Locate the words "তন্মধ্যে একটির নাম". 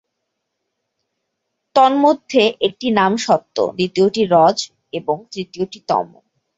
1.75-3.11